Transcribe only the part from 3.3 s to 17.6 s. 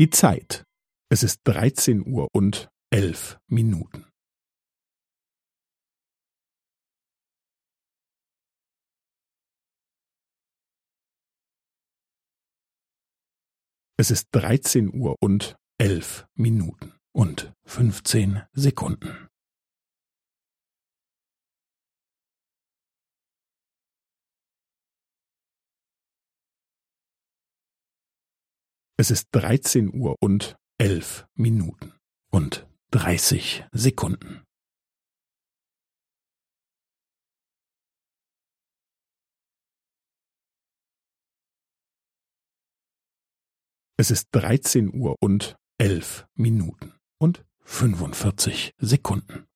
Minuten. Es ist dreizehn Uhr und elf Minuten und